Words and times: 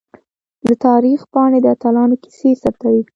د 0.67 0.69
تاریخ 0.85 1.19
پاڼې 1.33 1.59
د 1.61 1.65
اتلانو 1.75 2.15
کیسې 2.23 2.49
ثبتوي. 2.63 3.03